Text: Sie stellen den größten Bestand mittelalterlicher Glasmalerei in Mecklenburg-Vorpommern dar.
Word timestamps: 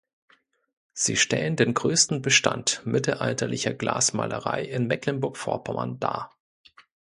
Sie 0.93 1.15
stellen 1.15 1.55
den 1.57 1.75
größten 1.75 2.23
Bestand 2.23 2.81
mittelalterlicher 2.85 3.71
Glasmalerei 3.75 4.63
in 4.63 4.87
Mecklenburg-Vorpommern 4.87 5.99
dar. 5.99 6.35